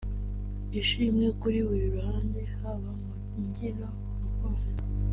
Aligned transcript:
Ishimwe 0.79 1.27
kuri 1.41 1.57
buri 1.67 1.85
ruhande 1.95 2.41
haba 2.57 2.89
mu 3.01 3.11
mbyino 3.45 3.87
gakondo 4.19 4.67